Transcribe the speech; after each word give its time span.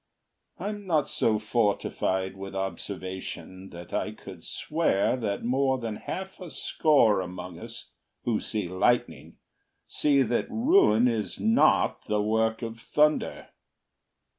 I'm 0.57 0.87
not 0.87 1.07
so 1.07 1.37
fortified 1.37 2.35
with 2.35 2.55
observation 2.55 3.69
That 3.69 3.93
I 3.93 4.13
could 4.13 4.43
swear 4.43 5.15
that 5.17 5.43
more 5.43 5.77
than 5.77 5.97
half 5.97 6.39
a 6.39 6.49
score 6.49 7.21
Among 7.21 7.59
us 7.59 7.91
who 8.23 8.39
see 8.39 8.67
lightning 8.67 9.37
see 9.85 10.23
that 10.23 10.49
ruin 10.49 11.07
Is 11.07 11.39
not 11.39 12.07
the 12.07 12.19
work 12.19 12.63
of 12.63 12.79
thunder. 12.79 13.49